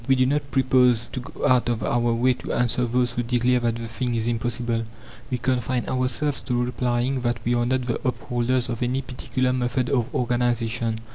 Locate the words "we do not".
0.07-0.49